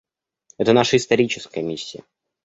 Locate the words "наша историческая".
0.73-1.61